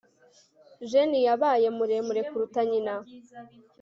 jane 0.89 1.19
yabaye 1.27 1.67
muremure 1.77 2.21
kuruta 2.29 2.61
nyina 2.69 2.93